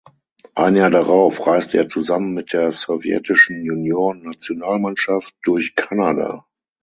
[0.55, 6.47] Ein Jahr darauf reiste er zusammen mit der sowjetischen Juniorennationalmannschaft durch Kanada.